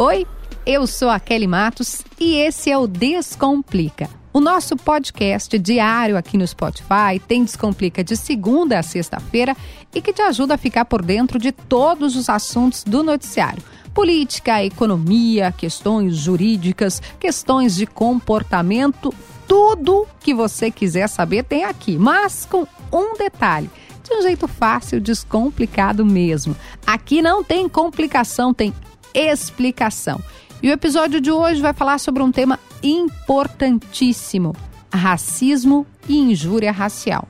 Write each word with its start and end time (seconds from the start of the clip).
Oi, 0.00 0.24
eu 0.64 0.86
sou 0.86 1.10
a 1.10 1.18
Kelly 1.18 1.48
Matos 1.48 2.04
e 2.20 2.36
esse 2.36 2.70
é 2.70 2.78
o 2.78 2.86
Descomplica. 2.86 4.08
O 4.32 4.38
nosso 4.38 4.76
podcast 4.76 5.58
diário 5.58 6.16
aqui 6.16 6.38
no 6.38 6.46
Spotify 6.46 7.18
tem 7.26 7.42
Descomplica 7.42 8.04
de 8.04 8.16
segunda 8.16 8.78
a 8.78 8.82
sexta-feira 8.84 9.56
e 9.92 10.00
que 10.00 10.12
te 10.12 10.22
ajuda 10.22 10.54
a 10.54 10.56
ficar 10.56 10.84
por 10.84 11.02
dentro 11.02 11.36
de 11.36 11.50
todos 11.50 12.14
os 12.14 12.28
assuntos 12.28 12.84
do 12.84 13.02
noticiário. 13.02 13.60
Política, 13.92 14.62
economia, 14.62 15.50
questões 15.50 16.14
jurídicas, 16.14 17.02
questões 17.18 17.74
de 17.74 17.84
comportamento, 17.84 19.12
tudo 19.48 20.06
que 20.20 20.32
você 20.32 20.70
quiser 20.70 21.08
saber 21.08 21.42
tem 21.42 21.64
aqui, 21.64 21.98
mas 21.98 22.46
com 22.48 22.68
um 22.92 23.16
detalhe 23.18 23.68
de 24.04 24.14
um 24.14 24.22
jeito 24.22 24.46
fácil, 24.46 25.00
descomplicado 25.00 26.06
mesmo. 26.06 26.54
Aqui 26.86 27.20
não 27.20 27.42
tem 27.42 27.68
complicação, 27.68 28.54
tem 28.54 28.72
explicação. 29.14 30.20
E 30.62 30.68
o 30.68 30.72
episódio 30.72 31.20
de 31.20 31.30
hoje 31.30 31.60
vai 31.60 31.72
falar 31.72 31.98
sobre 31.98 32.22
um 32.22 32.32
tema 32.32 32.58
importantíssimo: 32.82 34.54
racismo 34.92 35.86
e 36.08 36.18
injúria 36.18 36.72
racial. 36.72 37.28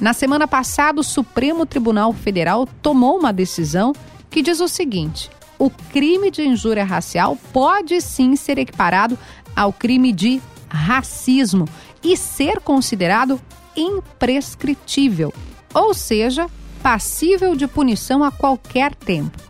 Na 0.00 0.12
semana 0.12 0.46
passada, 0.46 1.00
o 1.00 1.04
Supremo 1.04 1.66
Tribunal 1.66 2.12
Federal 2.12 2.68
tomou 2.80 3.18
uma 3.18 3.32
decisão 3.32 3.92
que 4.30 4.42
diz 4.42 4.60
o 4.60 4.68
seguinte: 4.68 5.30
o 5.58 5.70
crime 5.70 6.30
de 6.30 6.46
injúria 6.46 6.84
racial 6.84 7.36
pode 7.52 8.00
sim 8.00 8.36
ser 8.36 8.58
equiparado 8.58 9.18
ao 9.56 9.72
crime 9.72 10.12
de 10.12 10.40
racismo 10.68 11.66
e 12.02 12.16
ser 12.16 12.60
considerado 12.60 13.40
imprescritível, 13.76 15.32
ou 15.74 15.92
seja, 15.92 16.46
passível 16.80 17.56
de 17.56 17.66
punição 17.66 18.22
a 18.22 18.30
qualquer 18.30 18.94
tempo 18.94 19.48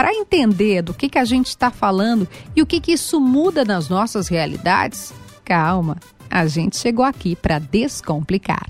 para 0.00 0.14
entender 0.14 0.80
do 0.80 0.94
que, 0.94 1.10
que 1.10 1.18
a 1.18 1.26
gente 1.26 1.48
está 1.48 1.70
falando 1.70 2.26
e 2.56 2.62
o 2.62 2.66
que, 2.66 2.80
que 2.80 2.92
isso 2.92 3.20
muda 3.20 3.66
nas 3.66 3.90
nossas 3.90 4.28
realidades, 4.28 5.12
calma, 5.44 5.98
a 6.30 6.46
gente 6.46 6.78
chegou 6.78 7.04
aqui 7.04 7.36
para 7.36 7.58
descomplicar. 7.58 8.66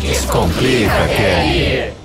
Descomplica, 0.00 1.08
Kelly! 1.16 2.01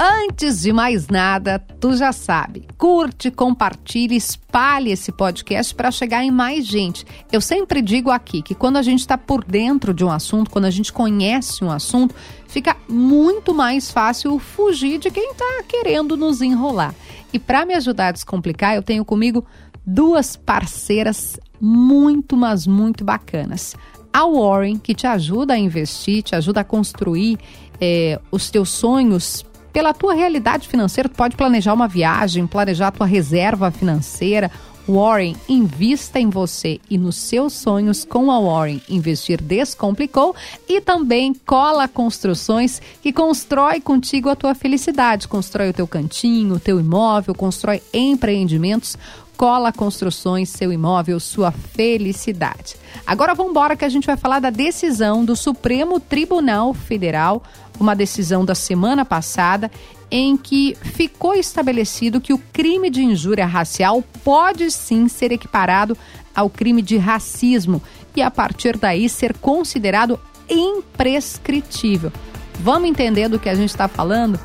Antes 0.00 0.60
de 0.62 0.72
mais 0.72 1.08
nada, 1.08 1.58
tu 1.58 1.96
já 1.96 2.12
sabe, 2.12 2.68
curte, 2.78 3.32
compartilhe, 3.32 4.14
espalhe 4.14 4.92
esse 4.92 5.10
podcast 5.10 5.74
para 5.74 5.90
chegar 5.90 6.22
em 6.22 6.30
mais 6.30 6.64
gente. 6.64 7.04
Eu 7.32 7.40
sempre 7.40 7.82
digo 7.82 8.08
aqui 8.08 8.40
que 8.40 8.54
quando 8.54 8.76
a 8.76 8.82
gente 8.82 9.00
está 9.00 9.18
por 9.18 9.42
dentro 9.42 9.92
de 9.92 10.04
um 10.04 10.10
assunto, 10.10 10.52
quando 10.52 10.66
a 10.66 10.70
gente 10.70 10.92
conhece 10.92 11.64
um 11.64 11.70
assunto, 11.72 12.14
fica 12.46 12.76
muito 12.88 13.52
mais 13.52 13.90
fácil 13.90 14.38
fugir 14.38 15.00
de 15.00 15.10
quem 15.10 15.32
está 15.32 15.64
querendo 15.66 16.16
nos 16.16 16.40
enrolar. 16.40 16.94
E 17.32 17.38
para 17.40 17.66
me 17.66 17.74
ajudar 17.74 18.08
a 18.08 18.12
descomplicar, 18.12 18.76
eu 18.76 18.82
tenho 18.84 19.04
comigo 19.04 19.44
duas 19.84 20.36
parceiras 20.36 21.40
muito, 21.60 22.36
mas 22.36 22.68
muito 22.68 23.02
bacanas. 23.04 23.74
A 24.12 24.24
Warren, 24.24 24.78
que 24.78 24.94
te 24.94 25.08
ajuda 25.08 25.54
a 25.54 25.58
investir, 25.58 26.22
te 26.22 26.36
ajuda 26.36 26.60
a 26.60 26.64
construir 26.64 27.36
é, 27.80 28.20
os 28.30 28.48
teus 28.50 28.70
sonhos 28.70 29.44
pela 29.72 29.94
tua 29.94 30.14
realidade 30.14 30.68
financeira, 30.68 31.08
tu 31.08 31.16
pode 31.16 31.36
planejar 31.36 31.74
uma 31.74 31.88
viagem, 31.88 32.46
planejar 32.46 32.88
a 32.88 32.92
tua 32.92 33.06
reserva 33.06 33.70
financeira. 33.70 34.50
Warren, 34.88 35.36
invista 35.46 36.18
em 36.18 36.30
você 36.30 36.80
e 36.88 36.96
nos 36.96 37.16
seus 37.16 37.52
sonhos 37.52 38.06
com 38.06 38.32
a 38.32 38.40
Warren. 38.40 38.80
Investir 38.88 39.38
descomplicou 39.42 40.34
e 40.66 40.80
também 40.80 41.34
cola 41.34 41.86
construções 41.86 42.80
que 43.02 43.12
constrói 43.12 43.82
contigo 43.82 44.30
a 44.30 44.36
tua 44.36 44.54
felicidade, 44.54 45.28
constrói 45.28 45.68
o 45.68 45.74
teu 45.74 45.86
cantinho, 45.86 46.54
o 46.54 46.60
teu 46.60 46.80
imóvel, 46.80 47.34
constrói 47.34 47.82
empreendimentos 47.92 48.96
Cola 49.38 49.72
Construções, 49.72 50.48
seu 50.48 50.72
imóvel, 50.72 51.20
sua 51.20 51.52
felicidade. 51.52 52.74
Agora 53.06 53.36
vamos 53.36 53.52
embora 53.52 53.76
que 53.76 53.84
a 53.84 53.88
gente 53.88 54.04
vai 54.04 54.16
falar 54.16 54.40
da 54.40 54.50
decisão 54.50 55.24
do 55.24 55.36
Supremo 55.36 56.00
Tribunal 56.00 56.74
Federal, 56.74 57.44
uma 57.78 57.94
decisão 57.94 58.44
da 58.44 58.54
semana 58.54 59.04
passada, 59.04 59.70
em 60.10 60.36
que 60.36 60.76
ficou 60.82 61.34
estabelecido 61.34 62.20
que 62.20 62.32
o 62.32 62.38
crime 62.52 62.90
de 62.90 63.02
injúria 63.02 63.46
racial 63.46 64.02
pode 64.24 64.70
sim 64.70 65.08
ser 65.08 65.32
equiparado 65.32 65.96
ao 66.34 66.48
crime 66.48 66.82
de 66.82 66.96
racismo 66.96 67.82
e 68.16 68.22
a 68.22 68.30
partir 68.30 68.76
daí 68.76 69.08
ser 69.08 69.34
considerado 69.34 70.18
imprescritível. 70.48 72.12
Vamos 72.60 72.88
entender 72.88 73.28
do 73.28 73.38
que 73.38 73.48
a 73.48 73.54
gente 73.54 73.70
está 73.70 73.86
falando? 73.86 74.40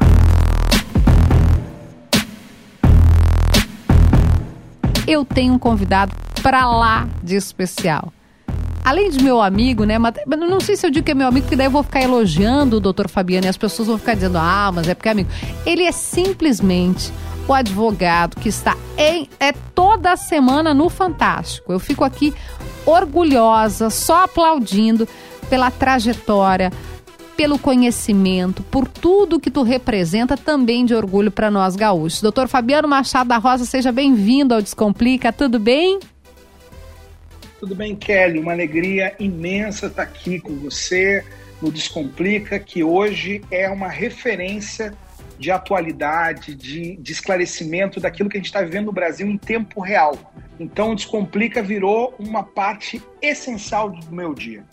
eu 5.07 5.25
tenho 5.25 5.53
um 5.53 5.59
convidado 5.59 6.13
para 6.41 6.65
lá 6.65 7.07
de 7.21 7.35
especial. 7.35 8.11
Além 8.83 9.09
de 9.09 9.23
meu 9.23 9.41
amigo, 9.41 9.85
né? 9.85 9.97
Mas 9.97 10.13
não 10.27 10.59
sei 10.59 10.75
se 10.75 10.85
eu 10.85 10.91
digo 10.91 11.05
que 11.05 11.11
é 11.11 11.15
meu 11.15 11.27
amigo, 11.27 11.45
porque 11.45 11.55
daí 11.55 11.67
eu 11.67 11.71
vou 11.71 11.83
ficar 11.83 12.01
elogiando 12.01 12.77
o 12.77 12.79
doutor 12.79 13.07
Fabiano 13.07 13.45
e 13.45 13.49
as 13.49 13.57
pessoas 13.57 13.87
vão 13.87 13.97
ficar 13.97 14.13
dizendo, 14.13 14.37
ah, 14.37 14.71
mas 14.73 14.87
é 14.87 14.93
porque 14.93 15.07
é 15.07 15.11
amigo. 15.13 15.29
Ele 15.65 15.83
é 15.83 15.91
simplesmente 15.91 17.11
o 17.47 17.53
advogado 17.53 18.35
que 18.39 18.49
está 18.49 18.75
em 18.97 19.29
é 19.39 19.51
toda 19.51 20.15
semana 20.17 20.73
no 20.73 20.89
Fantástico. 20.89 21.71
Eu 21.71 21.79
fico 21.79 22.03
aqui 22.03 22.33
orgulhosa, 22.85 23.89
só 23.89 24.23
aplaudindo 24.23 25.07
pela 25.49 25.71
trajetória, 25.71 26.71
pelo 27.37 27.57
conhecimento, 27.57 28.63
por 28.63 28.87
tudo 28.87 29.39
que 29.39 29.49
tu 29.49 29.63
representa 29.63 30.37
também 30.37 30.85
de 30.85 30.93
orgulho 30.93 31.31
para 31.31 31.49
nós 31.49 31.75
gaúchos. 31.75 32.21
Doutor 32.21 32.47
Fabiano 32.47 32.87
Machado 32.87 33.29
da 33.29 33.37
Rosa, 33.37 33.65
seja 33.65 33.91
bem-vindo 33.91 34.53
ao 34.53 34.61
Descomplica, 34.61 35.31
tudo 35.31 35.57
bem? 35.59 35.99
Tudo 37.63 37.75
bem, 37.75 37.95
Kelly, 37.95 38.39
uma 38.39 38.51
alegria 38.51 39.15
imensa 39.17 39.87
estar 39.87 40.03
aqui 40.03 40.37
com 40.37 40.53
você 40.57 41.23
no 41.61 41.71
Descomplica, 41.71 42.59
que 42.59 42.83
hoje 42.83 43.41
é 43.49 43.69
uma 43.69 43.87
referência 43.87 44.93
de 45.39 45.49
atualidade, 45.49 46.55
de, 46.55 46.97
de 46.97 47.11
esclarecimento 47.13 48.01
daquilo 48.01 48.27
que 48.27 48.35
a 48.35 48.39
gente 48.41 48.47
está 48.47 48.61
vivendo 48.61 48.87
no 48.87 48.91
Brasil 48.91 49.25
em 49.25 49.37
tempo 49.37 49.79
real. 49.79 50.33
Então, 50.59 50.91
o 50.91 50.95
Descomplica 50.95 51.63
virou 51.63 52.13
uma 52.19 52.43
parte 52.43 53.01
essencial 53.21 53.91
do 53.91 54.13
meu 54.13 54.33
dia. 54.33 54.65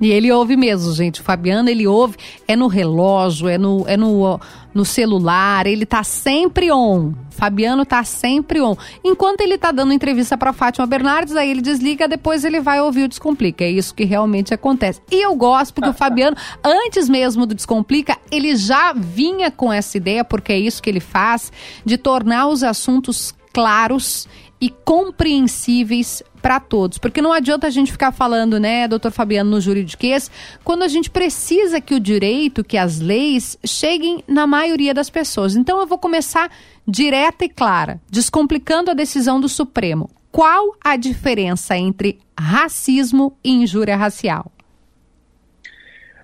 E 0.00 0.10
ele 0.10 0.30
ouve 0.30 0.56
mesmo, 0.56 0.92
gente. 0.92 1.20
O 1.20 1.24
Fabiano, 1.24 1.68
ele 1.68 1.86
ouve, 1.86 2.16
é 2.46 2.54
no 2.54 2.66
relógio, 2.66 3.48
é 3.48 3.56
no, 3.56 3.84
é 3.88 3.96
no, 3.96 4.38
no 4.74 4.84
celular, 4.84 5.66
ele 5.66 5.86
tá 5.86 6.04
sempre 6.04 6.70
on. 6.70 7.12
Fabiano 7.30 7.84
tá 7.84 8.02
sempre 8.04 8.60
on. 8.60 8.76
Enquanto 9.04 9.40
ele 9.40 9.58
tá 9.58 9.70
dando 9.72 9.92
entrevista 9.92 10.36
para 10.36 10.52
Fátima 10.52 10.86
Bernardes, 10.86 11.36
aí 11.36 11.50
ele 11.50 11.60
desliga, 11.60 12.08
depois 12.08 12.44
ele 12.44 12.60
vai 12.60 12.80
ouvir 12.80 13.04
o 13.04 13.08
Descomplica. 13.08 13.64
É 13.64 13.70
isso 13.70 13.94
que 13.94 14.04
realmente 14.04 14.52
acontece. 14.52 15.00
E 15.10 15.22
eu 15.22 15.34
gosto 15.34 15.74
porque 15.74 15.90
o 15.90 15.94
Fabiano, 15.94 16.36
antes 16.62 17.08
mesmo 17.08 17.46
do 17.46 17.54
Descomplica, 17.54 18.18
ele 18.30 18.56
já 18.56 18.92
vinha 18.92 19.50
com 19.50 19.72
essa 19.72 19.96
ideia, 19.96 20.24
porque 20.24 20.52
é 20.52 20.58
isso 20.58 20.82
que 20.82 20.90
ele 20.90 21.00
faz, 21.00 21.52
de 21.84 21.96
tornar 21.96 22.48
os 22.48 22.62
assuntos 22.62 23.34
claros 23.52 24.28
e 24.60 24.70
compreensíveis 24.70 26.22
para 26.46 26.60
todos. 26.60 26.96
Porque 26.96 27.20
não 27.20 27.32
adianta 27.32 27.66
a 27.66 27.70
gente 27.70 27.90
ficar 27.90 28.12
falando, 28.12 28.60
né, 28.60 28.86
doutor 28.86 29.10
Fabiano, 29.10 29.50
no 29.50 29.60
juridiquês, 29.60 30.30
quando 30.62 30.84
a 30.84 30.88
gente 30.88 31.10
precisa 31.10 31.80
que 31.80 31.92
o 31.92 31.98
direito, 31.98 32.62
que 32.62 32.76
as 32.76 33.00
leis 33.00 33.58
cheguem 33.66 34.22
na 34.28 34.46
maioria 34.46 34.94
das 34.94 35.10
pessoas. 35.10 35.56
Então 35.56 35.80
eu 35.80 35.88
vou 35.88 35.98
começar 35.98 36.48
direta 36.86 37.44
e 37.44 37.48
clara, 37.48 38.00
descomplicando 38.08 38.92
a 38.92 38.94
decisão 38.94 39.40
do 39.40 39.48
Supremo. 39.48 40.08
Qual 40.30 40.76
a 40.80 40.94
diferença 40.94 41.76
entre 41.76 42.20
racismo 42.38 43.36
e 43.42 43.50
injúria 43.50 43.96
racial? 43.96 44.52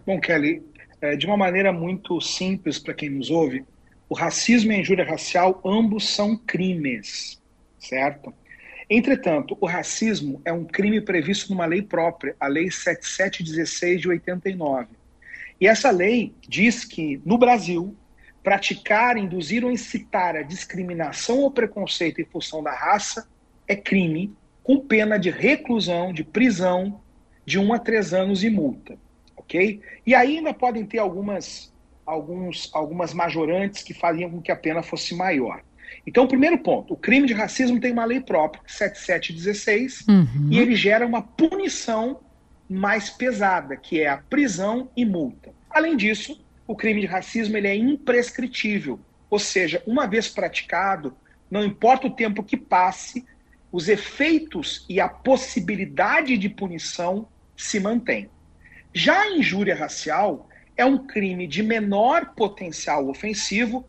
Bom, 0.07 0.21
Kelly, 0.21 0.63
é, 1.01 1.17
de 1.17 1.27
uma 1.27 1.37
maneira 1.37 1.73
muito 1.73 2.21
simples 2.21 2.79
para 2.79 2.95
quem 2.95 3.11
nos 3.11 3.29
ouve, 3.29 3.65
o 4.09 4.15
racismo 4.15 4.71
e 4.71 4.77
a 4.77 4.79
injúria 4.79 5.05
racial 5.05 5.61
ambos 5.65 6.09
são 6.09 6.37
crimes, 6.37 7.43
certo? 7.77 8.33
Entretanto, 8.89 9.57
o 9.61 9.67
racismo 9.67 10.41
é 10.45 10.53
um 10.53 10.65
crime 10.65 11.01
previsto 11.01 11.51
numa 11.51 11.67
lei 11.67 11.83
própria, 11.83 12.37
a 12.39 12.47
Lei 12.47 12.71
7716 12.71 14.01
de 14.01 14.09
89. 14.09 14.89
E 15.61 15.67
essa 15.67 15.91
lei 15.91 16.35
diz 16.49 16.85
que, 16.85 17.21
no 17.25 17.39
Brasil, 17.39 17.97
praticar, 18.43 19.17
induzir 19.17 19.65
ou 19.65 19.71
incitar 19.71 20.35
a 20.35 20.43
discriminação 20.43 21.39
ou 21.39 21.51
preconceito 21.51 22.21
em 22.21 22.25
função 22.25 22.63
da 22.63 22.73
raça 22.73 23.29
é 23.69 23.77
crime, 23.77 24.35
com 24.63 24.81
pena 24.81 25.19
de 25.19 25.31
reclusão, 25.31 26.13
de 26.13 26.25
prisão, 26.25 27.01
de 27.45 27.59
um 27.59 27.73
a 27.73 27.79
três 27.79 28.13
anos 28.13 28.43
e 28.43 28.51
multa. 28.51 28.99
Ok? 29.37 29.81
E 30.07 30.15
ainda 30.15 30.53
podem 30.53 30.85
ter 30.85 30.99
algumas, 30.99 31.73
alguns, 32.05 32.71
algumas 32.73 33.13
majorantes 33.13 33.83
que 33.83 33.95
fariam 33.95 34.31
com 34.31 34.43
que 34.43 34.53
a 34.53 34.57
pena 34.57 34.83
fosse 34.83 35.15
maior. 35.15 35.63
Então, 36.07 36.27
primeiro 36.27 36.59
ponto, 36.59 36.95
o 36.95 36.97
crime 36.97 37.27
de 37.27 37.33
racismo 37.33 37.81
tem 37.81 37.93
uma 37.93 38.05
lei 38.05 38.21
própria, 38.21 38.63
7716, 38.67 40.05
uhum. 40.09 40.49
e 40.51 40.59
ele 40.59 40.75
gera 40.75 41.07
uma 41.07 41.23
punição 41.23 42.21
mais 42.69 43.11
pesada, 43.11 43.77
que 43.77 44.01
é 44.01 44.09
a 44.09 44.17
prisão 44.17 44.91
e 44.97 45.05
multa. 45.05 45.51
Além 45.71 45.97
disso, 45.97 46.43
o 46.67 46.75
crime 46.75 47.01
de 47.01 47.07
racismo 47.07 47.57
ele 47.57 47.69
é 47.69 47.77
imprescritível, 47.77 48.99
ou 49.29 49.39
seja, 49.39 49.83
uma 49.87 50.07
vez 50.07 50.29
praticado, 50.29 51.15
não 51.51 51.65
importa 51.65 52.07
o 52.07 52.11
tempo 52.11 52.43
que 52.43 52.57
passe, 52.57 53.25
os 53.71 53.89
efeitos 53.89 54.85
e 54.89 55.01
a 55.01 55.09
possibilidade 55.09 56.37
de 56.37 56.49
punição 56.49 57.29
se 57.57 57.81
mantém. 57.81 58.29
Já 58.93 59.23
a 59.23 59.31
injúria 59.31 59.75
racial 59.75 60.49
é 60.77 60.85
um 60.85 60.99
crime 60.99 61.47
de 61.47 61.63
menor 61.63 62.35
potencial 62.35 63.09
ofensivo. 63.09 63.87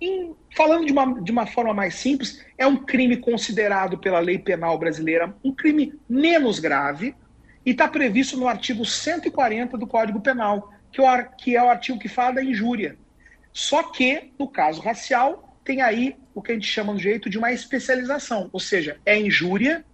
Em, 0.00 0.34
falando 0.56 0.86
de 0.86 0.92
uma, 0.92 1.20
de 1.20 1.32
uma 1.32 1.46
forma 1.46 1.74
mais 1.74 1.94
simples, 1.94 2.44
é 2.56 2.66
um 2.66 2.76
crime 2.76 3.16
considerado 3.16 3.98
pela 3.98 4.20
lei 4.20 4.38
penal 4.38 4.78
brasileira 4.78 5.34
um 5.42 5.52
crime 5.52 5.92
menos 6.08 6.60
grave 6.60 7.14
e 7.66 7.70
está 7.70 7.88
previsto 7.88 8.36
no 8.36 8.46
artigo 8.46 8.84
140 8.84 9.76
do 9.76 9.86
Código 9.86 10.20
Penal, 10.20 10.72
que, 10.92 11.00
é 11.00 11.04
o, 11.04 11.24
que 11.36 11.56
é 11.56 11.62
o 11.62 11.68
artigo 11.68 11.98
que 11.98 12.08
fala 12.08 12.36
da 12.36 12.44
injúria. 12.44 12.96
Só 13.52 13.82
que, 13.82 14.30
no 14.38 14.48
caso 14.48 14.80
racial, 14.80 15.58
tem 15.64 15.82
aí 15.82 16.16
o 16.34 16.40
que 16.40 16.52
a 16.52 16.54
gente 16.54 16.66
chama 16.66 16.92
no 16.92 16.98
jeito 16.98 17.28
de 17.28 17.36
uma 17.36 17.52
especialização, 17.52 18.48
ou 18.52 18.60
seja, 18.60 18.98
é 19.04 19.18
injúria, 19.18 19.84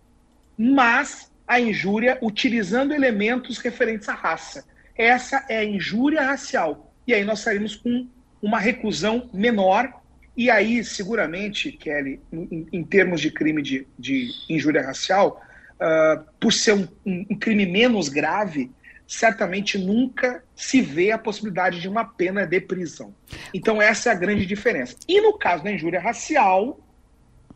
mas 0.56 1.32
a 1.48 1.58
injúria 1.58 2.18
utilizando 2.22 2.92
elementos 2.92 3.58
referentes 3.58 4.08
à 4.08 4.14
raça. 4.14 4.66
Essa 4.96 5.44
é 5.48 5.58
a 5.58 5.64
injúria 5.64 6.22
racial. 6.22 6.94
E 7.06 7.12
aí 7.12 7.24
nós 7.24 7.40
saímos 7.40 7.74
com 7.74 8.06
uma 8.44 8.58
reclusão 8.58 9.30
menor. 9.32 9.90
E 10.36 10.50
aí, 10.50 10.84
seguramente, 10.84 11.72
Kelly, 11.72 12.20
em, 12.30 12.66
em 12.70 12.84
termos 12.84 13.22
de 13.22 13.30
crime 13.30 13.62
de, 13.62 13.86
de 13.98 14.28
injúria 14.50 14.82
racial, 14.82 15.40
uh, 15.76 16.22
por 16.38 16.52
ser 16.52 16.74
um, 16.74 16.86
um 17.06 17.38
crime 17.38 17.64
menos 17.64 18.10
grave, 18.10 18.70
certamente 19.06 19.78
nunca 19.78 20.44
se 20.54 20.82
vê 20.82 21.10
a 21.10 21.16
possibilidade 21.16 21.80
de 21.80 21.88
uma 21.88 22.04
pena 22.04 22.46
de 22.46 22.60
prisão. 22.60 23.14
Então, 23.54 23.80
essa 23.80 24.10
é 24.10 24.12
a 24.12 24.16
grande 24.16 24.44
diferença. 24.44 24.94
E 25.08 25.22
no 25.22 25.38
caso 25.38 25.64
da 25.64 25.72
injúria 25.72 26.00
racial, 26.00 26.78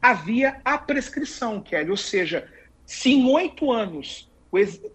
havia 0.01 0.59
a 0.65 0.79
prescrição, 0.79 1.61
Kelly, 1.61 1.91
ou 1.91 1.97
seja, 1.99 2.49
se 2.87 3.11
em 3.11 3.27
oito 3.31 3.71
anos 3.71 4.31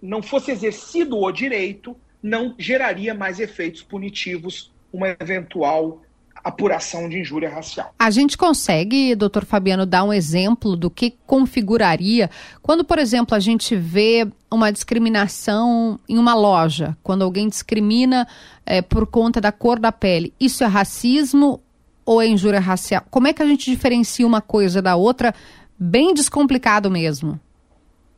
não 0.02 0.24
fosse 0.24 0.50
exercido 0.50 1.20
o 1.20 1.32
direito, 1.32 1.96
não 2.22 2.56
geraria 2.58 3.14
mais 3.14 3.40
efeitos 3.40 3.84
punitivos 3.84 4.73
uma 4.94 5.10
eventual 5.20 6.02
apuração 6.44 7.08
de 7.08 7.20
injúria 7.20 7.50
racial. 7.50 7.94
A 7.98 8.12
gente 8.12 8.38
consegue, 8.38 9.16
doutor 9.16 9.46
Fabiano, 9.46 9.86
dar 9.86 10.04
um 10.04 10.12
exemplo 10.12 10.76
do 10.76 10.90
que 10.90 11.16
configuraria 11.26 12.30
quando, 12.62 12.84
por 12.84 13.00
exemplo, 13.00 13.34
a 13.34 13.40
gente 13.40 13.76
vê 13.76 14.28
uma 14.52 14.72
discriminação 14.72 15.98
em 16.08 16.18
uma 16.18 16.36
loja, 16.36 16.98
quando 17.02 17.24
alguém 17.24 17.48
discrimina 17.48 18.28
é, 18.66 18.82
por 18.82 19.08
conta 19.08 19.40
da 19.40 19.52
cor 19.52 19.80
da 19.80 19.92
pele. 19.92 20.34
Isso 20.40 20.64
é 20.64 20.68
racismo 20.68 21.62
ou 22.06 22.22
é 22.22 22.28
injúria 22.28 22.60
racial? 22.60 23.04
Como 23.10 23.28
é 23.28 23.34
que 23.34 23.42
a 23.42 23.48
gente 23.48 23.72
diferencia 23.72 24.28
uma 24.28 24.42
coisa 24.42 24.82
da 24.82 24.96
outra? 24.96 25.34
Bem 25.80 26.14
descomplicado 26.14 26.92
mesmo. 26.92 27.40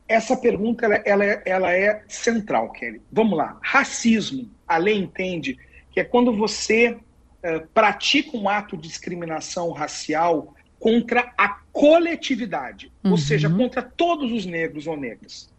Essa 0.08 0.36
pergunta 0.36 0.84
ela, 0.84 0.94
ela, 1.04 1.24
é, 1.24 1.42
ela 1.46 1.72
é 1.72 2.02
central, 2.08 2.70
Kelly. 2.70 3.00
Vamos 3.10 3.36
lá. 3.36 3.56
Racismo, 3.60 4.48
a 4.66 4.76
lei 4.76 4.96
entende 4.96 5.56
que 5.96 6.00
é 6.00 6.04
quando 6.04 6.30
você 6.30 6.90
uh, 6.90 7.66
pratica 7.72 8.36
um 8.36 8.50
ato 8.50 8.76
de 8.76 8.86
discriminação 8.86 9.72
racial 9.72 10.54
contra 10.78 11.32
a 11.38 11.48
coletividade, 11.72 12.92
uhum. 13.02 13.12
ou 13.12 13.16
seja, 13.16 13.48
contra 13.48 13.80
todos 13.80 14.30
os 14.30 14.44
negros 14.44 14.86
ou 14.86 14.94
negras. 14.94 15.50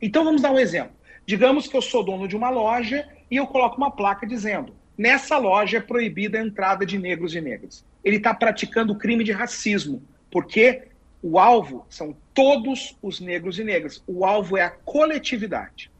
Então 0.00 0.22
vamos 0.22 0.40
dar 0.40 0.52
um 0.52 0.60
exemplo. 0.60 0.92
Digamos 1.26 1.66
que 1.66 1.76
eu 1.76 1.82
sou 1.82 2.04
dono 2.04 2.28
de 2.28 2.36
uma 2.36 2.50
loja 2.50 3.08
e 3.28 3.34
eu 3.34 3.48
coloco 3.48 3.76
uma 3.76 3.90
placa 3.90 4.24
dizendo: 4.24 4.76
nessa 4.96 5.38
loja 5.38 5.78
é 5.78 5.80
proibida 5.80 6.38
a 6.38 6.46
entrada 6.46 6.86
de 6.86 6.96
negros 6.96 7.34
e 7.34 7.40
negras. 7.40 7.84
Ele 8.04 8.18
está 8.18 8.32
praticando 8.32 8.92
o 8.92 8.96
crime 8.96 9.24
de 9.24 9.32
racismo, 9.32 10.04
porque 10.30 10.84
o 11.20 11.36
alvo 11.36 11.84
são 11.88 12.16
todos 12.32 12.96
os 13.02 13.18
negros 13.18 13.58
e 13.58 13.64
negras. 13.64 14.00
O 14.06 14.24
alvo 14.24 14.56
é 14.56 14.62
a 14.62 14.70
coletividade. 14.70 15.90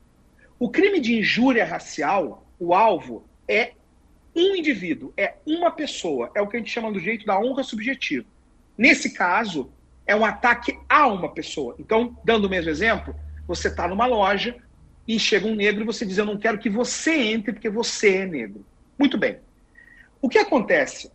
O 0.61 0.71
crime 0.71 1.01
de 1.01 1.19
injúria 1.19 1.65
racial, 1.65 2.47
o 2.57 2.73
alvo 2.73 3.25
é 3.49 3.73
um 4.35 4.57
indivíduo, 4.57 5.13
é 5.17 5.35
uma 5.47 5.71
pessoa, 5.71 6.31
é 6.35 6.41
o 6.41 6.49
que 6.49 6.57
a 6.57 6.59
gente 6.59 6.71
chama 6.71 6.91
do 6.91 6.99
jeito 6.99 7.25
da 7.25 7.39
honra 7.39 7.63
subjetiva. 7.63 8.27
Nesse 8.77 9.13
caso, 9.13 9.73
é 10.07 10.15
um 10.15 10.25
ataque 10.25 10.79
a 10.89 11.07
uma 11.07 11.33
pessoa. 11.33 11.77
Então, 11.79 12.17
dando 12.25 12.47
o 12.47 12.51
mesmo 12.51 12.71
exemplo, 12.71 13.15
você 13.47 13.69
está 13.69 13.87
numa 13.87 14.07
loja 14.07 14.57
e 15.07 15.19
chega 15.19 15.47
um 15.47 15.55
negro 15.55 15.83
e 15.83 15.87
você 15.87 16.05
diz: 16.05 16.19
Eu 16.19 16.25
não 16.25 16.39
quero 16.39 16.59
que 16.59 16.69
você 16.69 17.15
entre 17.15 17.53
porque 17.53 17.71
você 17.71 18.17
é 18.17 18.27
negro. 18.27 18.65
Muito 18.99 19.17
bem. 19.17 19.39
O 20.21 20.29
que 20.29 20.39
acontece? 20.39 21.13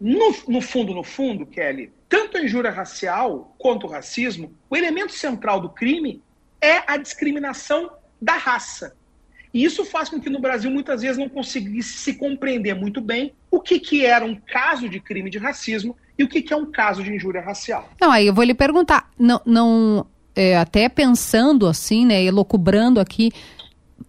No, 0.00 0.34
no 0.48 0.60
fundo, 0.60 0.94
no 0.94 1.04
fundo, 1.04 1.46
Kelly, 1.46 1.92
tanto 2.08 2.36
a 2.36 2.42
injúria 2.42 2.70
racial 2.70 3.54
quanto 3.58 3.86
o 3.86 3.90
racismo, 3.90 4.54
o 4.68 4.76
elemento 4.76 5.12
central 5.12 5.60
do 5.60 5.68
crime 5.68 6.22
é 6.60 6.82
a 6.86 6.96
discriminação 6.96 7.90
da 8.20 8.32
raça. 8.34 8.96
E 9.52 9.64
isso 9.64 9.84
faz 9.84 10.08
com 10.08 10.20
que 10.20 10.30
no 10.30 10.38
Brasil 10.38 10.70
muitas 10.70 11.02
vezes 11.02 11.18
não 11.18 11.28
conseguisse 11.28 11.98
se 11.98 12.14
compreender 12.14 12.74
muito 12.74 13.00
bem 13.00 13.32
o 13.50 13.60
que, 13.60 13.80
que 13.80 14.06
era 14.06 14.24
um 14.24 14.34
caso 14.34 14.88
de 14.88 15.00
crime 15.00 15.28
de 15.28 15.38
racismo 15.38 15.96
e 16.16 16.22
o 16.22 16.28
que, 16.28 16.40
que 16.40 16.52
é 16.52 16.56
um 16.56 16.66
caso 16.66 17.02
de 17.02 17.12
injúria 17.12 17.40
racial. 17.40 17.90
Não, 18.00 18.10
aí 18.10 18.26
eu 18.26 18.34
vou 18.34 18.44
lhe 18.44 18.54
perguntar, 18.54 19.10
não, 19.18 19.40
não 19.44 20.06
é, 20.36 20.56
até 20.56 20.88
pensando 20.88 21.66
assim, 21.66 22.06
né, 22.06 22.22
elocubrando 22.22 23.00
aqui, 23.00 23.32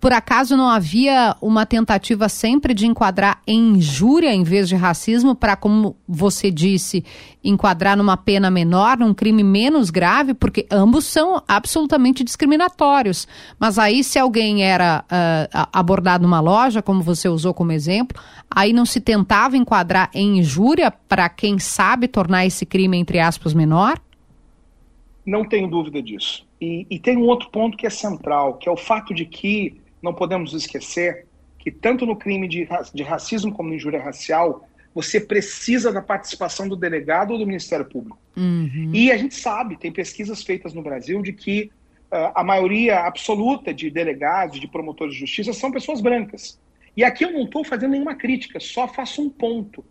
por 0.02 0.12
acaso 0.12 0.58
não 0.58 0.68
havia 0.68 1.36
uma 1.40 1.64
tentativa 1.64 2.28
sempre 2.28 2.74
de 2.74 2.88
enquadrar 2.88 3.40
em 3.46 3.76
injúria 3.76 4.34
em 4.34 4.42
vez 4.42 4.68
de 4.68 4.76
racismo 4.76 5.36
para, 5.36 5.56
como 5.56 5.96
você 6.08 6.50
disse, 6.50 7.06
enquadrar 7.44 7.96
numa 7.96 8.18
pena 8.18 8.50
menor, 8.50 8.98
num 8.98 9.14
crime 9.14 9.44
menos 9.44 9.92
grave, 9.92 10.34
porque 10.34 10.66
ambos 10.72 11.06
são 11.06 11.44
absolutamente 11.48 12.24
discriminatórios. 12.24 13.28
Mas 13.60 13.78
aí, 13.78 14.04
se 14.04 14.18
alguém 14.18 14.64
era 14.64 15.06
uh, 15.06 15.68
abordado 15.72 16.24
numa 16.24 16.40
loja, 16.40 16.82
como 16.82 17.04
você 17.04 17.30
usou 17.30 17.54
como 17.54 17.72
exemplo, 17.72 18.20
aí 18.50 18.74
não 18.74 18.88
se 18.88 19.00
tentava 19.00 19.56
enquadrar 19.56 20.10
em 20.16 20.40
injúria 20.40 20.90
para 20.90 21.30
quem 21.30 21.60
sabe 21.60 22.08
tornar 22.08 22.44
esse 22.44 22.66
crime, 22.66 22.98
entre 22.98 23.20
aspas, 23.20 23.54
menor? 23.54 24.02
Não 25.24 25.46
tenho 25.46 25.70
dúvida 25.70 26.02
disso. 26.02 26.44
E, 26.60 26.88
e, 26.90 27.00
tem 27.00 27.18
um 27.18 27.28
outro 27.28 27.50
ponto 27.50 27.78
que 27.78 27.86
é 27.86 27.90
central, 27.90 28.56
que 28.56 28.68
é 28.68 28.72
o 28.72 28.78
fato 28.78 29.14
de 29.14 29.26
que 29.26 29.81
não 30.02 30.14
podemos 30.14 30.54
esquecer 30.54 31.28
que 31.58 31.72
tanto 31.72 32.06
no 32.06 32.16
crime 32.16 32.48
de, 32.48 32.68
de 32.94 33.04
racismo 33.04 33.54
como 33.54 33.70
no 33.70 33.76
injúria 33.76 34.02
racial, 34.02 34.68
você 34.94 35.20
precisa 35.20 35.92
da 35.92 36.02
participação 36.02 36.68
do 36.68 36.76
delegado 36.76 37.32
ou 37.32 37.38
do 37.38 37.46
Ministério 37.46 37.86
Público. 37.86 38.20
Uhum. 38.36 38.92
E 38.94 39.12
a 39.12 39.18
gente 39.18 39.36
sabe, 39.36 39.78
tem 39.78 39.92
pesquisas 39.92 40.44
feitas 40.44 40.74
no 40.74 40.82
Brasil 40.82 41.22
de 41.22 41.32
que 41.32 41.72
uh, 42.12 42.32
a 42.36 42.44
maioria 42.44 43.02
absoluta 43.02 43.74
de 43.74 43.90
delegados, 43.90 44.60
de 44.60 44.68
promotores 44.68 45.14
de 45.14 45.20
justiça, 45.20 45.54
são 45.54 45.72
pessoas 45.72 46.02
brancas. 46.02 46.60
E 46.96 47.04
aqui 47.04 47.24
eu 47.24 47.32
não 47.32 47.44
estou 47.44 47.64
fazendo 47.64 47.92
nenhuma 47.92 48.16
crítica, 48.16 48.60
só 48.60 48.88
faço 48.88 49.22
um 49.22 49.30
ponto. 49.30 49.86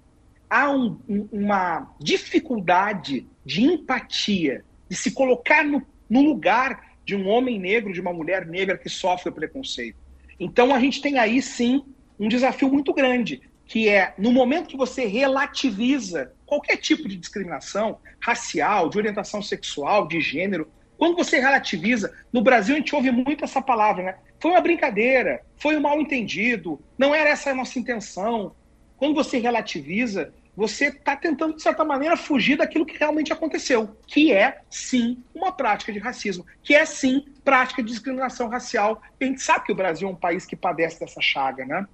Há 0.48 0.70
um, 0.70 0.98
um, 1.08 1.28
uma 1.32 1.94
dificuldade 2.00 3.26
de 3.44 3.62
empatia, 3.62 4.64
de 4.88 4.96
se 4.96 5.12
colocar 5.12 5.64
no, 5.64 5.80
no 6.08 6.20
lugar 6.20 6.90
de 7.04 7.14
um 7.14 7.28
homem 7.28 7.58
negro, 7.58 7.92
de 7.92 8.00
uma 8.00 8.12
mulher 8.12 8.44
negra 8.46 8.76
que 8.76 8.88
sofre 8.88 9.30
o 9.30 9.32
preconceito. 9.32 9.99
Então 10.40 10.74
a 10.74 10.80
gente 10.80 11.02
tem 11.02 11.18
aí 11.18 11.42
sim 11.42 11.84
um 12.18 12.26
desafio 12.26 12.70
muito 12.70 12.94
grande, 12.94 13.42
que 13.66 13.88
é 13.88 14.14
no 14.18 14.32
momento 14.32 14.68
que 14.68 14.76
você 14.76 15.04
relativiza 15.04 16.32
qualquer 16.46 16.78
tipo 16.78 17.06
de 17.06 17.16
discriminação 17.16 17.98
racial, 18.18 18.88
de 18.88 18.98
orientação 18.98 19.42
sexual, 19.42 20.08
de 20.08 20.20
gênero, 20.20 20.72
quando 20.96 21.16
você 21.16 21.38
relativiza, 21.38 22.12
no 22.32 22.42
Brasil 22.42 22.74
a 22.74 22.78
gente 22.78 22.94
ouve 22.94 23.10
muito 23.10 23.44
essa 23.44 23.62
palavra, 23.62 24.02
né? 24.02 24.14
Foi 24.38 24.50
uma 24.50 24.60
brincadeira, 24.60 25.40
foi 25.56 25.76
um 25.76 25.80
mal 25.80 26.00
entendido, 26.00 26.78
não 26.98 27.14
era 27.14 27.30
essa 27.30 27.50
a 27.50 27.54
nossa 27.54 27.78
intenção. 27.78 28.54
Quando 28.96 29.14
você 29.14 29.38
relativiza, 29.38 30.32
você 30.60 30.88
está 30.88 31.16
tentando, 31.16 31.56
de 31.56 31.62
certa 31.62 31.82
maneira, 31.82 32.18
fugir 32.18 32.58
daquilo 32.58 32.84
que 32.84 32.98
realmente 32.98 33.32
aconteceu, 33.32 33.96
que 34.06 34.30
é, 34.30 34.60
sim, 34.68 35.16
uma 35.34 35.50
prática 35.50 35.90
de 35.90 35.98
racismo, 35.98 36.44
que 36.62 36.74
é, 36.74 36.84
sim, 36.84 37.24
prática 37.42 37.82
de 37.82 37.88
discriminação 37.88 38.46
racial. 38.46 39.00
A 39.18 39.24
gente 39.24 39.40
sabe 39.40 39.64
que 39.64 39.72
o 39.72 39.74
Brasil 39.74 40.06
é 40.06 40.10
um 40.12 40.14
país 40.14 40.44
que 40.44 40.54
padece 40.54 41.00
dessa 41.00 41.18
chaga, 41.18 41.64
né? 41.64 41.86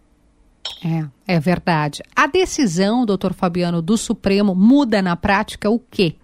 É, 0.84 1.36
é 1.36 1.38
verdade. 1.38 2.02
A 2.16 2.26
decisão, 2.26 3.06
doutor 3.06 3.34
Fabiano, 3.34 3.80
do 3.80 3.96
Supremo 3.96 4.52
muda 4.52 5.00
na 5.00 5.14
prática 5.14 5.70
o 5.70 5.78
quê? 5.78 6.16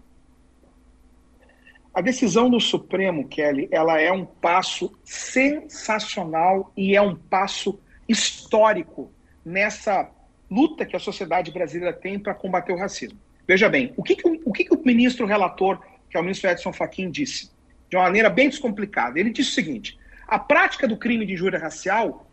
A 1.94 2.00
decisão 2.00 2.50
do 2.50 2.58
Supremo, 2.58 3.28
Kelly, 3.28 3.68
ela 3.70 4.00
é 4.00 4.10
um 4.10 4.24
passo 4.24 4.92
sensacional 5.04 6.72
e 6.76 6.96
é 6.96 7.00
um 7.00 7.14
passo 7.14 7.78
histórico 8.08 9.12
nessa 9.44 10.10
luta 10.52 10.84
que 10.84 10.94
a 10.94 10.98
sociedade 10.98 11.50
brasileira 11.50 11.94
tem 11.94 12.18
para 12.18 12.34
combater 12.34 12.72
o 12.72 12.76
racismo. 12.76 13.18
Veja 13.48 13.70
bem, 13.70 13.94
o 13.96 14.02
que, 14.02 14.14
que, 14.14 14.28
o, 14.44 14.52
que, 14.52 14.64
que 14.64 14.74
o 14.74 14.84
ministro 14.84 15.26
relator, 15.26 15.82
que 16.10 16.16
é 16.16 16.20
o 16.20 16.22
ministro 16.22 16.50
Edson 16.50 16.72
Fachin, 16.72 17.10
disse? 17.10 17.50
De 17.88 17.96
uma 17.96 18.04
maneira 18.04 18.28
bem 18.28 18.50
descomplicada. 18.50 19.18
Ele 19.18 19.30
disse 19.30 19.50
o 19.50 19.54
seguinte: 19.54 19.98
a 20.28 20.38
prática 20.38 20.86
do 20.86 20.96
crime 20.96 21.24
de 21.24 21.32
injúria 21.32 21.58
racial 21.58 22.26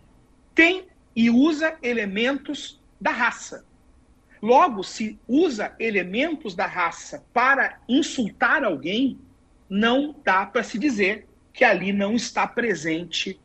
tem 0.54 0.88
e 1.16 1.30
usa 1.30 1.78
elementos 1.82 2.80
da 3.00 3.12
raça. 3.12 3.66
Logo, 4.42 4.84
se 4.84 5.18
usa 5.28 5.74
elementos 5.80 6.56
da 6.56 6.66
raça 6.66 7.26
para 7.34 7.80
insultar 7.88 8.64
alguém, 8.64 9.18
não 9.70 10.16
dá 10.24 10.46
para 10.46 10.64
se 10.64 10.78
dizer 10.78 11.26
que 11.54 11.64
ali 11.64 11.92
não 11.92 12.16
está 12.16 12.48
presente 12.48 13.40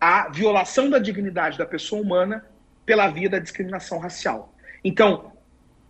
a 0.00 0.28
violação 0.28 0.88
da 0.88 0.98
dignidade 0.98 1.58
da 1.58 1.66
pessoa 1.66 2.00
humana 2.02 2.44
pela 2.84 3.08
via 3.08 3.28
da 3.28 3.38
discriminação 3.38 3.98
racial. 3.98 4.54
Então, 4.82 5.32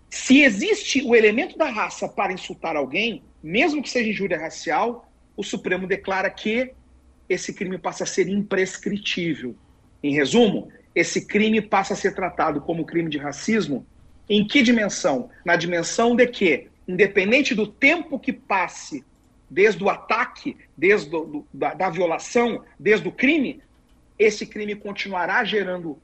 se 0.08 0.42
existe 0.42 1.02
o 1.02 1.14
elemento 1.14 1.58
da 1.58 1.68
raça 1.68 2.08
para 2.08 2.32
insultar 2.32 2.76
alguém, 2.76 3.22
mesmo 3.42 3.82
que 3.82 3.90
seja 3.90 4.10
injúria 4.10 4.38
racial, 4.38 5.10
o 5.36 5.42
Supremo 5.42 5.86
declara 5.86 6.30
que 6.30 6.72
esse 7.28 7.52
crime 7.52 7.78
passa 7.78 8.04
a 8.04 8.06
ser 8.06 8.28
imprescritível. 8.28 9.56
Em 10.02 10.14
resumo, 10.14 10.70
esse 10.94 11.26
crime 11.26 11.60
passa 11.60 11.94
a 11.94 11.96
ser 11.96 12.14
tratado 12.14 12.60
como 12.60 12.84
crime 12.84 13.10
de 13.10 13.18
racismo 13.18 13.86
em 14.28 14.46
que 14.46 14.62
dimensão? 14.62 15.30
Na 15.44 15.56
dimensão 15.56 16.16
de 16.16 16.26
que, 16.26 16.68
independente 16.88 17.54
do 17.54 17.66
tempo 17.66 18.18
que 18.18 18.32
passe 18.32 19.04
desde 19.50 19.82
o 19.84 19.90
ataque, 19.90 20.56
desde 20.76 21.10
do, 21.10 21.46
da, 21.52 21.74
da 21.74 21.90
violação, 21.90 22.64
desde 22.78 23.06
o 23.06 23.12
crime, 23.12 23.60
esse 24.18 24.46
crime 24.46 24.74
continuará 24.74 25.44
gerando 25.44 25.98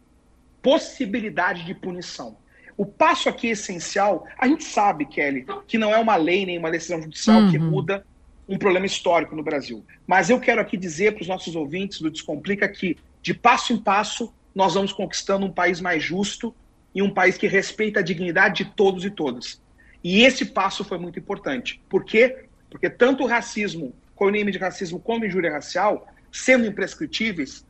possibilidade 0.62 1.64
de 1.64 1.75
punição. 1.75 2.37
O 2.76 2.87
passo 2.87 3.29
aqui 3.29 3.49
é 3.49 3.50
essencial, 3.50 4.26
a 4.38 4.47
gente 4.47 4.64
sabe, 4.64 5.05
Kelly, 5.05 5.45
que 5.67 5.76
não 5.76 5.95
é 5.95 5.99
uma 5.99 6.17
lei 6.17 6.47
nem 6.47 6.59
uma 6.59 6.71
decisão 6.71 7.02
judicial 7.02 7.43
uhum. 7.43 7.50
que 7.50 7.59
muda 7.59 8.07
um 8.49 8.59
problema 8.59 8.87
histórico 8.87 9.37
no 9.37 9.43
Brasil. 9.43 9.85
Mas 10.07 10.31
eu 10.31 10.40
quero 10.40 10.61
aqui 10.61 10.76
dizer 10.76 11.12
para 11.12 11.23
os 11.23 11.29
nossos 11.29 11.55
ouvintes 11.55 12.00
do 12.00 12.11
Descomplica 12.11 12.69
que, 12.69 12.97
de 13.23 13.35
passo 13.35 13.73
em 13.73 13.79
passo, 13.79 14.33
nós 14.55 14.75
vamos 14.75 14.93
conquistando 14.93 15.47
um 15.47 15.52
país 15.52 15.81
mais 15.81 16.02
justo 16.02 16.55
e 16.95 17.02
um 17.02 17.11
país 17.11 17.37
que 17.37 17.47
respeita 17.47 18.00
a 18.00 18.02
dignidade 18.02 18.64
de 18.64 18.71
todos 18.73 19.05
e 19.05 19.11
todas. 19.11 19.61
E 20.02 20.23
esse 20.23 20.47
passo 20.47 20.83
foi 20.83 20.99
muito 20.99 21.19
importante. 21.19 21.81
Por 21.88 22.05
quê? 22.05 22.45
Porque 22.71 22.88
tanto 22.88 23.25
o 23.25 23.26
racismo, 23.26 23.95
o 24.17 24.31
de 24.31 24.59
racismo, 24.59 24.99
como 24.99 25.25
a 25.25 25.26
injúria 25.26 25.52
racial, 25.52 26.07
sendo 26.33 26.67
imprescritíveis, 26.67 27.64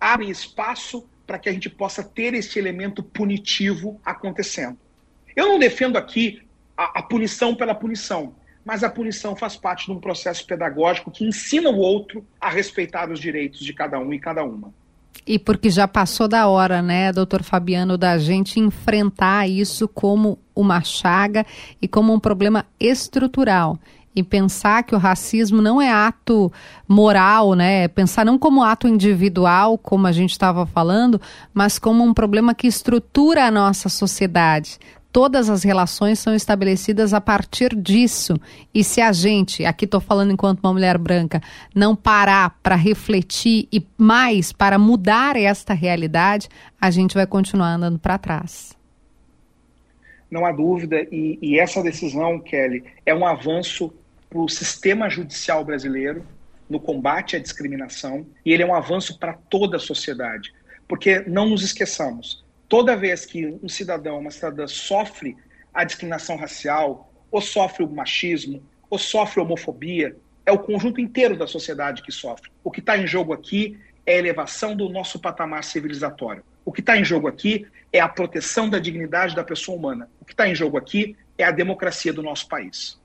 abrem 0.00 0.30
espaço 0.30 1.08
para 1.32 1.38
que 1.38 1.48
a 1.48 1.52
gente 1.52 1.70
possa 1.70 2.04
ter 2.04 2.34
esse 2.34 2.58
elemento 2.58 3.02
punitivo 3.02 3.98
acontecendo. 4.04 4.76
Eu 5.34 5.48
não 5.48 5.58
defendo 5.58 5.96
aqui 5.96 6.42
a, 6.76 6.98
a 6.98 7.02
punição 7.02 7.54
pela 7.54 7.74
punição, 7.74 8.34
mas 8.62 8.84
a 8.84 8.90
punição 8.90 9.34
faz 9.34 9.56
parte 9.56 9.86
de 9.86 9.92
um 9.92 9.98
processo 9.98 10.46
pedagógico 10.46 11.10
que 11.10 11.24
ensina 11.24 11.70
o 11.70 11.78
outro 11.78 12.22
a 12.38 12.50
respeitar 12.50 13.10
os 13.10 13.18
direitos 13.18 13.60
de 13.60 13.72
cada 13.72 13.98
um 13.98 14.12
e 14.12 14.20
cada 14.20 14.44
uma. 14.44 14.74
E 15.26 15.38
porque 15.38 15.70
já 15.70 15.88
passou 15.88 16.28
da 16.28 16.46
hora, 16.48 16.82
né, 16.82 17.10
doutor 17.10 17.42
Fabiano, 17.42 17.96
da 17.96 18.18
gente 18.18 18.60
enfrentar 18.60 19.48
isso 19.48 19.88
como 19.88 20.38
uma 20.54 20.82
chaga 20.82 21.44
e 21.80 21.88
como 21.88 22.12
um 22.12 22.20
problema 22.20 22.66
estrutural. 22.78 23.78
E 24.14 24.22
pensar 24.22 24.82
que 24.82 24.94
o 24.94 24.98
racismo 24.98 25.62
não 25.62 25.80
é 25.80 25.90
ato 25.90 26.52
moral, 26.86 27.54
né? 27.54 27.88
Pensar 27.88 28.26
não 28.26 28.38
como 28.38 28.62
ato 28.62 28.86
individual, 28.86 29.78
como 29.78 30.06
a 30.06 30.12
gente 30.12 30.32
estava 30.32 30.66
falando, 30.66 31.18
mas 31.54 31.78
como 31.78 32.04
um 32.04 32.12
problema 32.12 32.54
que 32.54 32.66
estrutura 32.66 33.46
a 33.46 33.50
nossa 33.50 33.88
sociedade 33.88 34.78
todas 35.12 35.50
as 35.50 35.62
relações 35.62 36.18
são 36.18 36.34
estabelecidas 36.34 37.12
a 37.12 37.20
partir 37.20 37.76
disso. 37.76 38.40
E 38.74 38.82
se 38.82 39.00
a 39.00 39.12
gente, 39.12 39.64
aqui 39.64 39.84
estou 39.84 40.00
falando 40.00 40.32
enquanto 40.32 40.60
uma 40.64 40.72
mulher 40.72 40.96
branca, 40.96 41.40
não 41.74 41.94
parar 41.94 42.58
para 42.62 42.74
refletir 42.74 43.68
e 43.70 43.86
mais 43.98 44.52
para 44.52 44.78
mudar 44.78 45.36
esta 45.36 45.74
realidade, 45.74 46.48
a 46.80 46.90
gente 46.90 47.14
vai 47.14 47.26
continuar 47.26 47.74
andando 47.74 47.98
para 47.98 48.18
trás. 48.18 48.81
Não 50.32 50.46
há 50.46 50.50
dúvida, 50.50 51.06
e, 51.12 51.38
e 51.42 51.58
essa 51.58 51.82
decisão, 51.82 52.40
Kelly, 52.40 52.82
é 53.04 53.14
um 53.14 53.26
avanço 53.26 53.92
para 54.30 54.38
o 54.38 54.48
sistema 54.48 55.10
judicial 55.10 55.62
brasileiro 55.62 56.24
no 56.70 56.80
combate 56.80 57.36
à 57.36 57.38
discriminação, 57.38 58.26
e 58.42 58.50
ele 58.50 58.62
é 58.62 58.66
um 58.66 58.74
avanço 58.74 59.18
para 59.18 59.34
toda 59.34 59.76
a 59.76 59.78
sociedade. 59.78 60.50
Porque 60.88 61.20
não 61.26 61.50
nos 61.50 61.62
esqueçamos, 61.62 62.42
toda 62.66 62.96
vez 62.96 63.26
que 63.26 63.58
um 63.62 63.68
cidadão, 63.68 64.20
uma 64.20 64.30
cidadã 64.30 64.66
sofre 64.66 65.36
a 65.74 65.84
discriminação 65.84 66.36
racial, 66.36 67.12
ou 67.30 67.42
sofre 67.42 67.84
o 67.84 67.90
machismo, 67.90 68.62
ou 68.88 68.98
sofre 68.98 69.38
a 69.38 69.44
homofobia, 69.44 70.16
é 70.46 70.50
o 70.50 70.58
conjunto 70.58 70.98
inteiro 70.98 71.36
da 71.36 71.46
sociedade 71.46 72.02
que 72.02 72.10
sofre. 72.10 72.50
O 72.64 72.70
que 72.70 72.80
está 72.80 72.96
em 72.96 73.06
jogo 73.06 73.34
aqui 73.34 73.78
é 74.06 74.14
a 74.14 74.18
elevação 74.18 74.74
do 74.74 74.88
nosso 74.88 75.18
patamar 75.18 75.62
civilizatório. 75.62 76.42
O 76.64 76.72
que 76.72 76.80
está 76.80 76.96
em 76.96 77.04
jogo 77.04 77.28
aqui 77.28 77.66
é 77.92 78.00
a 78.00 78.08
proteção 78.08 78.68
da 78.68 78.78
dignidade 78.78 79.34
da 79.34 79.44
pessoa 79.44 79.76
humana. 79.76 80.08
O 80.20 80.24
que 80.24 80.32
está 80.32 80.48
em 80.48 80.54
jogo 80.54 80.76
aqui 80.76 81.16
é 81.36 81.44
a 81.44 81.50
democracia 81.50 82.12
do 82.12 82.22
nosso 82.22 82.48
país. 82.48 83.00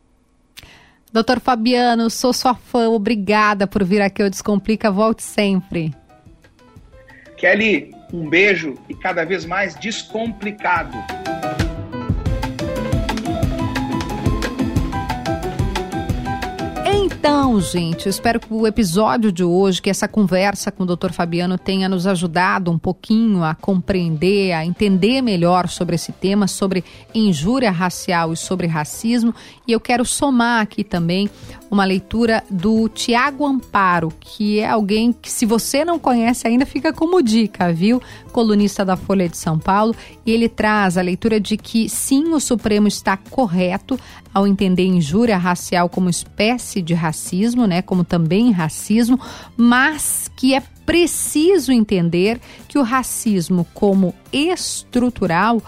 Doutor 1.12 1.40
Fabiano, 1.40 2.10
sou 2.10 2.34
sua 2.34 2.54
fã. 2.54 2.90
Obrigada 2.90 3.66
por 3.66 3.84
vir 3.84 4.02
aqui 4.02 4.22
ao 4.22 4.30
Descomplica. 4.30 4.92
Volte 4.92 5.24
sempre. 5.24 5.94
Kelly, 7.38 7.94
um 8.12 8.30
beijo 8.30 8.76
e 8.90 8.96
cada 8.96 9.24
vez 9.24 9.46
mais 9.46 9.76
descomplicado. 9.76 10.98
Então, 17.30 17.60
gente, 17.60 18.08
espero 18.08 18.40
que 18.40 18.48
o 18.50 18.66
episódio 18.66 19.34
de 19.34 19.44
hoje, 19.44 19.82
que 19.82 19.90
essa 19.90 20.08
conversa 20.08 20.72
com 20.72 20.84
o 20.84 20.86
Dr. 20.86 21.12
Fabiano 21.12 21.58
tenha 21.58 21.90
nos 21.90 22.08
ajudado 22.08 22.72
um 22.72 22.80
pouquinho 22.80 23.44
a 23.44 23.54
compreender, 23.54 24.54
a 24.54 24.66
entender 24.66 25.22
melhor 25.22 25.68
sobre 25.68 25.96
esse 25.96 26.14
tema, 26.14 26.48
sobre 26.48 26.86
injúria 27.14 27.70
racial 27.70 28.32
e 28.32 28.38
sobre 28.38 28.66
racismo. 28.66 29.36
E 29.68 29.74
eu 29.74 29.80
quero 29.82 30.06
somar 30.06 30.62
aqui 30.62 30.86
também 30.86 31.30
uma 31.70 31.84
leitura 31.84 32.42
do 32.50 32.88
Tiago 32.88 33.46
Amparo, 33.46 34.14
que 34.22 34.60
é 34.60 34.70
alguém 34.70 35.12
que, 35.12 35.30
se 35.30 35.46
você 35.46 35.84
não 35.84 36.00
conhece 36.00 36.48
ainda, 36.48 36.66
fica 36.66 36.94
como 36.94 37.22
dica, 37.22 37.74
viu? 37.74 38.02
Colunista 38.32 38.86
da 38.86 38.96
Folha 38.96 39.28
de 39.28 39.36
São 39.36 39.60
Paulo. 39.60 39.94
E 40.26 40.32
ele 40.32 40.48
traz 40.48 40.98
a 40.98 41.02
leitura 41.02 41.42
de 41.42 41.58
que, 41.58 41.90
sim, 41.90 42.34
o 42.34 42.40
Supremo 42.40 42.88
está 42.88 43.18
correto 43.18 44.00
ao 44.34 44.46
entender 44.46 44.86
injúria 44.86 45.36
racial 45.36 45.90
como 45.90 46.10
espécie 46.10 46.80
de 46.80 46.94
racismo, 46.94 47.17
né? 47.68 47.82
Como 47.82 48.04
também 48.04 48.52
racismo, 48.52 49.20
mas 49.56 50.30
que 50.36 50.54
é 50.54 50.62
preciso 50.86 51.72
entender 51.72 52.40
que 52.68 52.78
o 52.78 52.84
racismo 52.84 53.66
como 53.74 54.14
estrutural 54.32 55.62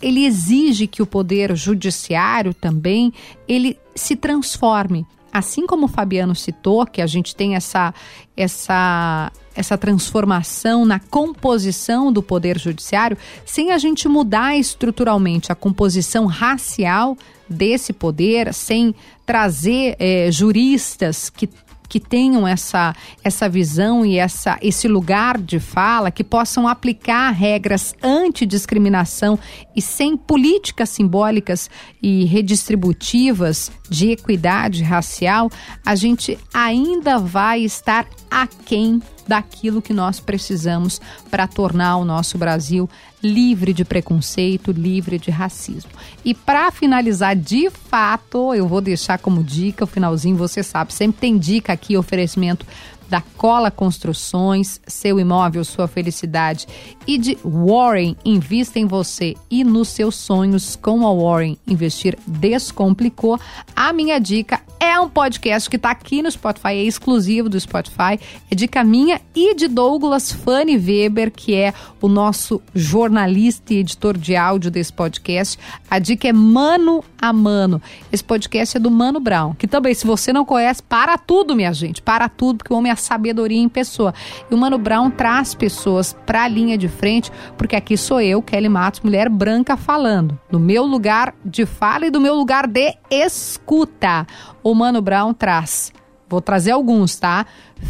ele 0.00 0.24
exige 0.24 0.86
que 0.86 1.02
o 1.02 1.06
poder 1.06 1.54
judiciário 1.56 2.52
também 2.52 3.12
ele 3.46 3.78
se 3.94 4.16
transforme 4.16 5.06
assim 5.32 5.66
como 5.66 5.86
o 5.86 5.88
Fabiano 5.88 6.34
citou, 6.34 6.84
que 6.84 7.00
a 7.00 7.06
gente 7.06 7.34
tem 7.34 7.56
essa, 7.56 7.94
essa, 8.36 9.32
essa 9.54 9.76
transformação 9.76 10.84
na 10.84 10.98
composição 10.98 12.12
do 12.12 12.22
poder 12.22 12.58
judiciário, 12.58 13.16
sem 13.44 13.72
a 13.72 13.78
gente 13.78 14.08
mudar 14.08 14.56
estruturalmente 14.56 15.52
a 15.52 15.54
composição 15.54 16.26
racial 16.26 17.16
desse 17.48 17.92
poder, 17.92 18.52
sem 18.54 18.94
trazer 19.26 19.96
é, 19.98 20.30
juristas 20.30 21.28
que 21.28 21.48
que 21.92 22.00
tenham 22.00 22.48
essa, 22.48 22.96
essa 23.22 23.46
visão 23.50 24.02
e 24.02 24.16
essa, 24.16 24.56
esse 24.62 24.88
lugar 24.88 25.36
de 25.36 25.60
fala, 25.60 26.10
que 26.10 26.24
possam 26.24 26.66
aplicar 26.66 27.28
regras 27.32 27.94
antidiscriminação 28.02 29.38
e 29.76 29.82
sem 29.82 30.16
políticas 30.16 30.88
simbólicas 30.88 31.68
e 32.02 32.24
redistributivas 32.24 33.70
de 33.90 34.10
equidade 34.10 34.82
racial, 34.82 35.50
a 35.84 35.94
gente 35.94 36.38
ainda 36.54 37.18
vai 37.18 37.60
estar 37.60 38.08
aquém 38.30 39.02
daquilo 39.26 39.82
que 39.82 39.92
nós 39.92 40.20
precisamos 40.20 41.00
para 41.30 41.46
tornar 41.46 41.96
o 41.96 42.04
nosso 42.04 42.36
Brasil 42.38 42.88
livre 43.22 43.72
de 43.72 43.84
preconceito, 43.84 44.72
livre 44.72 45.18
de 45.18 45.30
racismo. 45.30 45.90
E 46.24 46.34
para 46.34 46.70
finalizar, 46.72 47.36
de 47.36 47.70
fato, 47.70 48.52
eu 48.54 48.66
vou 48.66 48.80
deixar 48.80 49.18
como 49.18 49.44
dica, 49.44 49.84
o 49.84 49.86
finalzinho 49.86 50.36
você 50.36 50.62
sabe, 50.62 50.92
sempre 50.92 51.20
tem 51.20 51.38
dica 51.38 51.72
aqui, 51.72 51.96
oferecimento 51.96 52.66
da 53.12 53.20
Cola 53.36 53.70
Construções, 53.70 54.80
seu 54.86 55.20
imóvel, 55.20 55.62
sua 55.66 55.86
felicidade 55.86 56.66
e 57.06 57.18
de 57.18 57.36
Warren, 57.44 58.16
invista 58.24 58.78
em 58.78 58.86
você 58.86 59.36
e 59.50 59.62
nos 59.62 59.88
seus 59.88 60.14
sonhos 60.14 60.76
com 60.76 61.06
a 61.06 61.12
Warren. 61.12 61.58
Investir 61.66 62.18
descomplicou. 62.26 63.38
A 63.76 63.92
minha 63.92 64.18
dica 64.18 64.62
É 64.80 64.98
um 64.98 65.08
podcast 65.08 65.70
que 65.70 65.76
está 65.76 65.92
aqui 65.92 66.22
no 66.22 66.30
Spotify, 66.30 66.70
é 66.70 66.82
exclusivo 66.82 67.48
do 67.48 67.60
Spotify. 67.60 68.18
É 68.50 68.54
dica 68.54 68.82
minha 68.82 69.20
e 69.32 69.54
de 69.54 69.68
Douglas 69.68 70.32
Fanny 70.32 70.76
Weber, 70.76 71.30
que 71.30 71.54
é 71.54 71.72
o 72.00 72.08
nosso 72.08 72.60
jornalista 72.74 73.74
e 73.74 73.76
editor 73.76 74.18
de 74.18 74.34
áudio 74.34 74.72
desse 74.72 74.92
podcast. 74.92 75.56
A 75.88 76.00
dica 76.00 76.26
é 76.26 76.32
Mano 76.32 77.04
a 77.20 77.32
Mano. 77.32 77.80
Esse 78.10 78.24
podcast 78.24 78.76
é 78.76 78.80
do 78.80 78.90
Mano 78.90 79.20
Brown, 79.20 79.54
que 79.54 79.68
também, 79.68 79.94
se 79.94 80.04
você 80.04 80.32
não 80.32 80.44
conhece, 80.44 80.82
para 80.82 81.16
tudo, 81.16 81.54
minha 81.54 81.72
gente. 81.72 82.02
Para 82.02 82.28
tudo, 82.28 82.58
porque 82.58 82.72
o 82.72 82.76
homem 82.76 82.90
é 82.90 82.96
sabedoria 83.02 83.60
em 83.60 83.68
pessoa. 83.68 84.14
E 84.50 84.54
o 84.54 84.58
Mano 84.58 84.78
Brown 84.78 85.10
traz 85.10 85.54
pessoas 85.54 86.16
para 86.24 86.44
a 86.44 86.48
linha 86.48 86.78
de 86.78 86.88
frente, 86.88 87.30
porque 87.58 87.76
aqui 87.76 87.96
sou 87.96 88.20
eu, 88.20 88.40
Kelly 88.40 88.68
Matos, 88.68 89.00
mulher 89.00 89.28
branca, 89.28 89.76
falando. 89.76 90.38
Do 90.50 90.58
meu 90.58 90.84
lugar 90.84 91.34
de 91.44 91.66
fala 91.66 92.06
e 92.06 92.10
do 92.10 92.20
meu 92.20 92.34
lugar 92.34 92.66
de 92.66 92.96
escuta. 93.10 94.26
O 94.62 94.74
Mano 94.74 95.02
Brown 95.02 95.34
traz, 95.34 95.92
vou 96.28 96.40
trazer 96.40 96.70
alguns, 96.70 97.16
tá? 97.16 97.44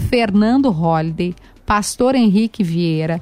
Fernando 0.09 0.71
Holliday, 0.71 1.35
Pastor 1.65 2.15
Henrique 2.15 2.65
Vieira, 2.65 3.21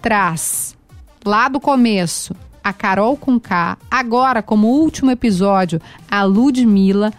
traz 0.00 0.76
lá 1.24 1.48
do 1.48 1.60
começo 1.60 2.34
a 2.62 2.72
Carol 2.72 3.16
com 3.16 3.40
K, 3.40 3.76
agora 3.90 4.42
como 4.42 4.68
último 4.68 5.10
episódio 5.10 5.80
a 6.10 6.22
Ludmilla, 6.22 7.12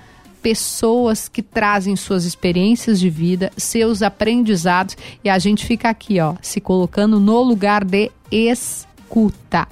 pessoas 0.44 1.30
que 1.30 1.42
trazem 1.42 1.96
suas 1.96 2.26
experiências 2.26 3.00
de 3.00 3.10
vida, 3.10 3.52
seus 3.56 4.04
aprendizados 4.04 4.98
e 5.24 5.30
a 5.30 5.40
gente 5.40 5.66
fica 5.66 5.90
aqui, 5.90 6.20
ó, 6.20 6.36
se 6.42 6.60
colocando 6.60 7.20
no 7.20 7.42
lugar 7.42 7.86
de 7.86 8.12
escuta 8.30 9.68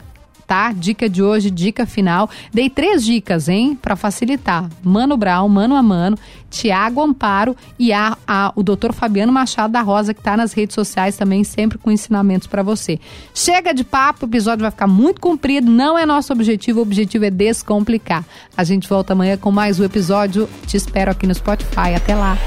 tá? 0.51 0.73
Dica 0.73 1.07
de 1.07 1.23
hoje, 1.23 1.49
dica 1.49 1.85
final. 1.85 2.29
Dei 2.53 2.69
três 2.69 3.05
dicas, 3.05 3.47
hein, 3.47 3.73
para 3.81 3.95
facilitar. 3.95 4.69
Mano 4.83 5.15
Brown, 5.15 5.47
Mano 5.47 5.77
a 5.77 5.81
Mano, 5.81 6.17
Tiago 6.49 7.01
Amparo 7.01 7.55
e 7.79 7.93
a, 7.93 8.17
a, 8.27 8.51
o 8.53 8.61
Dr. 8.61 8.91
Fabiano 8.91 9.31
Machado 9.31 9.71
da 9.71 9.81
Rosa, 9.81 10.13
que 10.13 10.21
tá 10.21 10.35
nas 10.35 10.51
redes 10.51 10.75
sociais 10.75 11.15
também, 11.15 11.45
sempre 11.45 11.77
com 11.77 11.89
ensinamentos 11.89 12.49
para 12.49 12.61
você. 12.63 12.99
Chega 13.33 13.73
de 13.73 13.85
papo, 13.85 14.25
o 14.25 14.29
episódio 14.29 14.63
vai 14.63 14.71
ficar 14.71 14.87
muito 14.87 15.21
comprido, 15.21 15.71
não 15.71 15.97
é 15.97 16.05
nosso 16.05 16.33
objetivo, 16.33 16.79
o 16.79 16.81
objetivo 16.81 17.23
é 17.23 17.31
descomplicar. 17.31 18.25
A 18.57 18.65
gente 18.65 18.89
volta 18.89 19.13
amanhã 19.13 19.37
com 19.37 19.53
mais 19.53 19.79
um 19.79 19.85
episódio. 19.85 20.49
Te 20.67 20.75
espero 20.75 21.11
aqui 21.11 21.25
no 21.25 21.33
Spotify. 21.33 21.95
Até 21.95 22.13
lá. 22.13 22.37